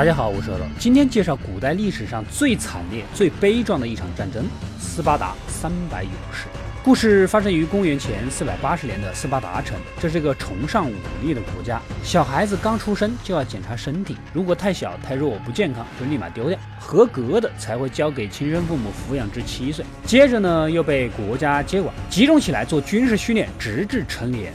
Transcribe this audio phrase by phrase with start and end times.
[0.00, 0.66] 大家好，我是何龙。
[0.78, 4.46] 今天介绍古代历史上最惨烈、最悲壮的一场战争——
[4.80, 6.46] 斯巴达三百勇士。
[6.82, 11.82] 故事发生于公元前四百八十年的斯巴达城，这是个崇尚武力的国家。
[12.02, 19.84] 小孩子刚出生就要检查身体，如果太小、太弱、不健康，就立马丢掉；合格的才会交给亲生父母抚养至七岁。
[20.06, 24.50] 接着呢，又被国家接管，集中起来做军事训练，直至成年。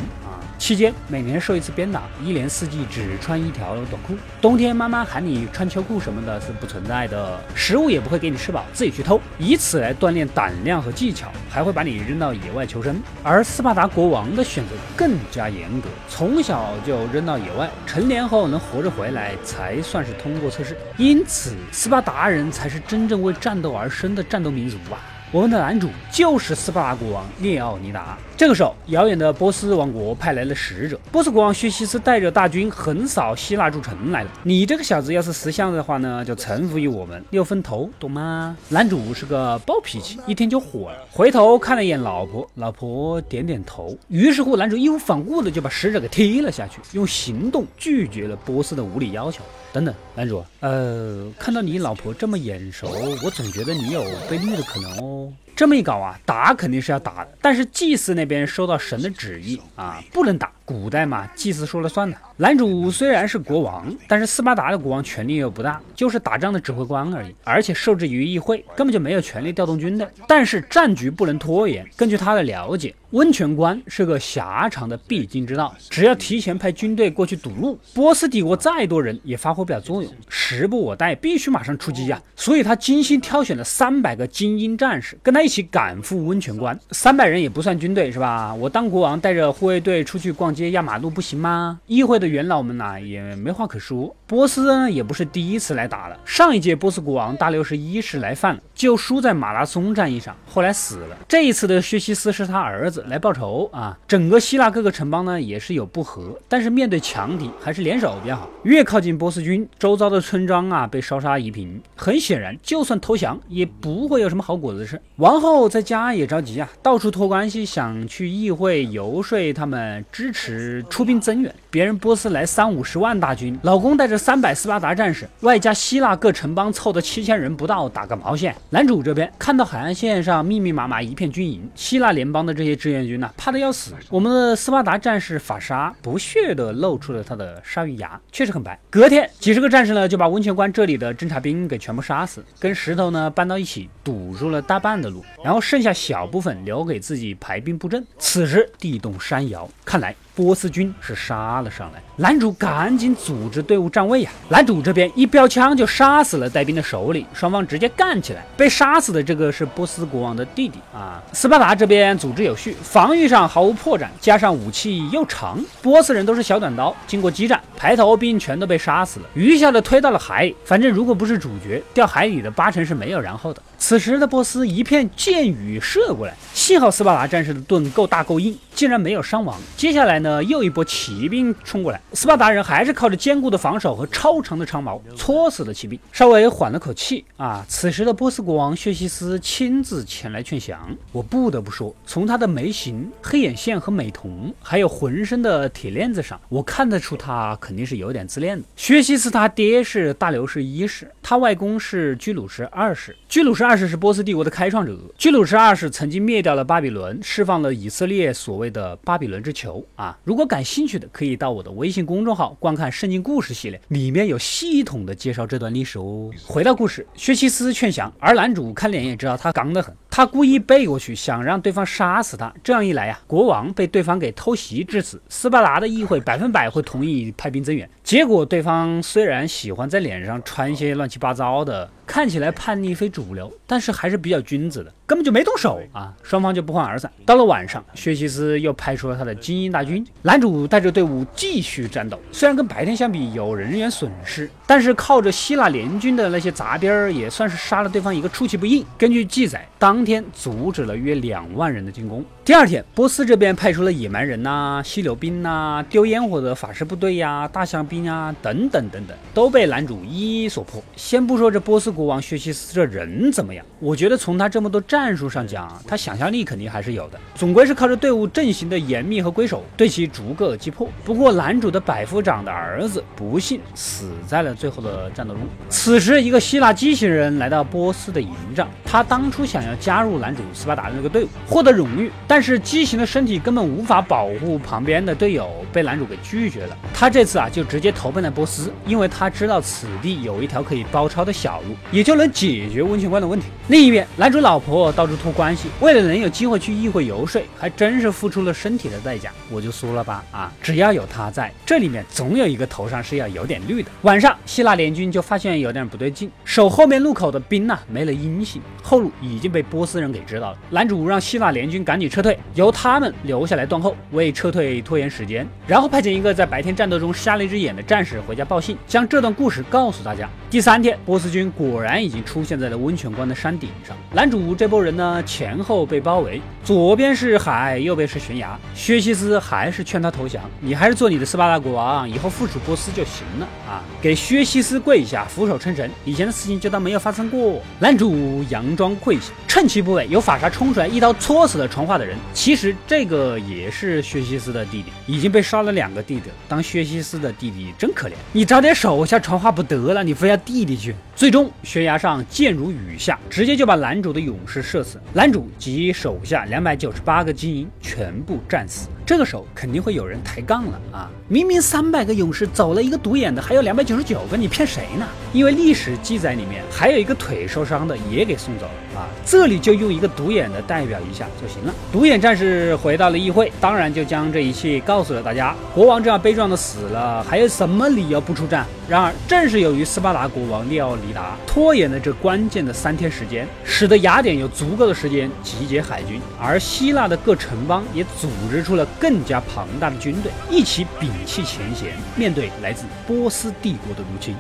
[0.57, 12.99] 期间每年受一次鞭打，一年四季只穿一条短裤，冬天妈妈喊你穿秋裤什么的是不存在的，食物也不会给你吃饱，自己去偷，以此来锻炼胆量和技巧，还会把你扔到野外求生。
[13.21, 20.75] 而斯巴达国王的选择更加严格，从小就扔到野外，成年后能活着回来才算是通过测试。
[20.97, 24.97] 因此，斯巴达人才是真正为战斗而生的战斗民族啊！
[25.31, 28.17] 我们的男主就是斯巴达国王列奥尼达。
[28.37, 34.29] 这个时候，遥远的波斯王国派来了使者，波斯国王薛西斯带着大军横扫希腊诸城来了。
[34.43, 38.55] 你这个小子要是识相的话呢，就臣服于我们，六分头，懂吗？
[38.69, 43.97] 男主是个暴脾气，一听就火了，回头看了一眼老婆，老婆点点头。
[44.09, 49.41] 于是乎，男主义无反顾的就把使者给踢了下去，用行动拒绝了波斯的无理要求。
[49.71, 52.87] 等等，男主，呃，看到你老婆这么眼熟，
[53.23, 55.24] 我总觉得你有被绿的可能哦。
[55.55, 60.51] 这么一搞啊，打肯定是要打的，但是祭司那边收到神的旨意啊，不能打。
[60.65, 62.17] 古代嘛，祭司说了算的。
[62.37, 70.07] 男主虽然是国王，但是斯巴达的国王权力又不大，就是打仗的指挥官而已，而且受制于议会，根本就没有权力调动军队。
[70.27, 71.87] 但是战局不能拖延。
[71.95, 80.11] 根据他的了解，温泉关是个狭长的必经之道，只要提前派军队过去堵路，波斯帝国再多人也发挥不了作用。
[80.27, 82.19] 时不我待，必须马上出击呀！
[82.35, 86.77] 所以他精心挑选了三百个精英战士，跟他一起赶赴温泉关。
[86.89, 88.51] 三百人也不算军队是吧？
[88.55, 90.55] 我当国王，带着护卫队出去逛。
[90.55, 91.79] 街压马路不行吗？
[91.85, 94.15] 议会的元老们呢也没话可说。
[94.25, 101.17] 波斯呢也不是第一次来打了，上一届波斯国王大流士一世来犯了，就输在马拉松战役上，后来死了。
[101.27, 103.97] 这一次的薛西斯是他儿子来报仇啊。
[104.07, 108.49] 整个希腊各个城邦呢也是有不和，但是面对强敌还是联手比较好。
[108.63, 111.81] 越靠近波斯军，周遭的村庄啊被烧杀夷平。
[111.95, 115.01] 很显然，就算投降也不会有什么好果子吃。
[115.15, 120.83] 王后在家也着急啊，到处托关系，想去议会游说他们支持。
[120.89, 128.55] 出兵增援，别人波斯来三五十万大军，老公带着三百斯巴达战士，外加希腊各城邦凑的七千人不到，打个毛线？
[128.71, 133.93] 男主这边看到海岸线上密密麻麻一片军营，希腊联邦的这些志愿军呢，怕的要死。
[134.09, 138.77] 我们的斯巴达战士法沙不屑地露出了他的鲨鱼牙，确实很白。
[138.89, 148.03] 隔天，几十个战士呢就把温泉关这里的侦察兵给全部杀死，跟石头呢搬到一起，堵住了大半的路，然后剩下小部分留给自己排兵布阵。
[148.17, 150.15] 此时地动山摇，看来。
[150.35, 154.29] 波斯军是杀了上来，男主赶紧组织队伍站位呀。
[154.49, 158.43] 男主这边一标枪就杀死了带兵的首领，双方直接干起来。
[158.57, 161.23] 被杀死的这个是波斯国王的弟弟啊。
[161.31, 166.93] 斯巴达这边组织有序，防御上毫无破绽，加上武器又长，波斯人都是小短刀。
[167.07, 170.53] 经过激战，排头兵全都被杀死了，余下的推到了海里。
[170.65, 173.61] 反正如果不是主角，掉海里的八成是没有然后的。
[173.87, 179.61] 此时的波斯一片箭雨射过来，幸好斯巴达战士的盾够大够硬，竟然没有伤亡。
[179.77, 187.63] 接下来呢，又一波骑兵冲过来，斯巴达人还是靠着坚固的防守和超长的长矛戳死了骑兵，稍微缓了口气啊。
[187.69, 190.79] 此时的波斯国王薛西斯亲自前来劝降。
[191.11, 198.65] 我不得不说，从他的眉形、黑眼线和美瞳，还有浑身的铁链子上，我看得出他肯定是有点自恋的。
[198.75, 203.63] 薛西斯他爹是大流士一世，他外公是居鲁士二世，居鲁士。
[203.63, 210.17] 二世是波斯帝国的开创者，居鲁士二世曾经灭掉了巴比伦，释放了以色列所谓的巴比伦之囚啊！
[210.23, 216.29] 如果感兴趣的，可以到我的微信公众号观看圣经故事系列，里面有系统的介绍这段历史哦。
[216.45, 222.53] 回到故事，薛西斯劝降，而男主看脸也知道他刚得很，他故意背过去，想让对方杀死他。
[222.63, 227.89] 这样一来呀，国王被对方给偷袭致死，斯巴达的议会百分百会同意派兵增援。
[228.03, 231.89] 结果对方虽然喜欢在脸上穿一些乱七八糟的。
[232.05, 236.11] 看起来叛逆非主流，但是还是比较君子的，根本就没动手啊！
[236.23, 237.11] 双方就不欢而散。
[237.25, 242.19] 到了晚上，薛西斯又派出了他的精英大军，男主带着队伍继续战斗。
[242.31, 248.83] 虽然跟白天相比有人员损失，但是靠着希腊联军的那些杂兵儿，也算是杀了对方一个出其不意。
[248.97, 252.25] 根据记载，当天阻止了约两万人的进攻。
[252.43, 260.83] 第二天，波斯这边派出了野蛮人呐、溪流兵呐、丢烟火的法师部队呀、大象兵啊等等等等，都被男主一一所破。
[260.95, 267.19] 先不说这波斯国王薛西斯这人怎么样，我觉得从他这么多战战术上讲，他想象力肯定还是有的。
[267.35, 270.89] 总归是靠着队伍阵型的严密和归守，对其逐个击破。
[271.03, 275.43] 不过，男主的百夫长的儿子不幸死在了最后的战斗中。
[275.67, 286.77] 此时，一个希腊畸形人来到波斯的营帐，他当初想要加入男主斯巴达的那个队伍，获得荣誉，但是畸形的身体根本无法保护旁边的队友，被男主给拒绝了。
[286.93, 293.47] 他这次啊就直接投奔了波斯，因为他知道此地有一条可以包抄的小路，也就能解决温泉关的问题。
[293.67, 299.31] 另一边，男主老婆到处托关系，为了能有机会去议会游说，还真是付出了身体的代价。
[299.49, 303.89] 我就说了吧，啊，只要有他在这里面，总有一个头上是要有点绿的。
[304.01, 310.57] 晚上，希腊联军就发现有点不对劲，守后面路口的兵呐没了音信，后路已经被波斯人给知道了。
[310.69, 312.25] 男主让希腊联军赶紧撤。
[312.25, 320.27] 退，由他们留下来断后，为撤退拖延时间，然后派遣一个在白天战斗中瞎了一只眼的战士回家报信，将这段故事告诉大家。
[320.49, 323.95] 第三天，波斯军果然已经出现在了温泉关的山顶上。
[324.11, 328.57] 男主这波人呢，前后被包围，左边是海，右边是悬崖。
[328.73, 333.83] 薛西斯还是劝他投降，你还是做你的斯巴达国王，以后附属波斯就行了啊！
[334.01, 337.61] 给薛西斯跪下，俯首称臣，以前的事情就当没有发生过。
[337.79, 342.17] 男主佯装跪下，趁其不备，有法杀冲出来，一刀戳死了传话的人。
[342.33, 346.29] 其实这个也是薛西斯的弟弟，已经被杀了两个弟弟。
[346.47, 350.95] 当薛西斯的弟弟真可怜，你找点手下传话不得了，你非要弟弟去。
[351.15, 358.89] 最终悬崖上箭如雨下，直接就把男主的勇士射死，男主及手下两百九十八个精英全部战死。
[359.05, 361.07] 这个时候肯定会有人抬杠了啊！
[361.27, 365.05] 明明三百个勇士走了一个独眼的，还有两百九十九个，你骗谁呢？
[365.31, 369.05] 因为历史记载里面还有一个腿受伤的也给送走了啊！
[369.23, 371.73] 这里就用一个独眼的代表一下就行了。
[371.91, 375.55] 独眼战士回到了议会，当然就将这一切告诉了大家。
[375.75, 378.65] 国王这样悲壮的死了，还有什么理由不出战？
[378.89, 388.87] 然而正是由于斯巴达国王利奥尼达拖延了这关键的三天时间，使得雅典有足够的时间集结海军，而希腊的各城邦也组织出了。
[388.99, 394.35] 更加庞大的军队一起摒弃前嫌，面对来自波斯帝国的入侵。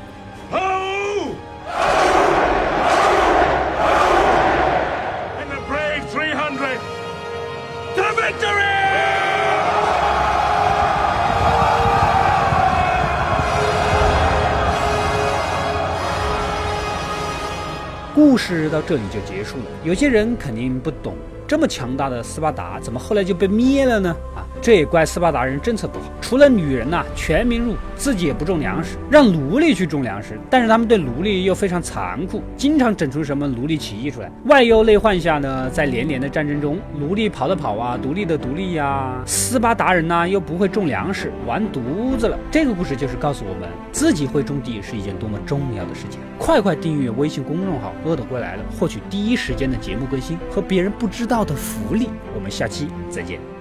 [18.13, 19.63] 故事到这里就结束了。
[19.83, 21.15] 有些人肯定不懂。
[21.47, 24.15] 这么强大的斯巴达，怎么后来就被灭了呢？
[24.35, 30.39] 啊，这也怪斯巴达人政策不好，除了女人呐，全民入，自己也不种粮食，让奴隶去种粮食。
[30.49, 34.31] 但是他们对奴隶又非常残酷，经常整出什么奴隶起义出来。
[34.45, 42.35] 外忧内患下呢，在连年的战争中，奴隶跑的跑啊，独立的独立呀，斯巴达人呢又不会种粮食，完犊子了。
[42.49, 46.19] 这个故事就是告诉我们，自己会种地是一件多么重要的事情。
[46.39, 51.34] 快快订阅微信公众号“饿的归来了”，获取第一时间的节目更新和别人不知道。
[51.35, 53.54] 到的福利，我们下期再见。